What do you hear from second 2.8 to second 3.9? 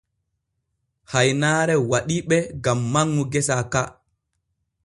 manŋu gesa ka.